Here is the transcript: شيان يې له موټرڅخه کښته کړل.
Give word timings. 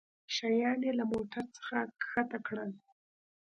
شيان 0.35 0.79
يې 0.87 0.91
له 0.99 1.05
موټرڅخه 1.11 1.79
کښته 2.01 2.37
کړل. 2.47 2.71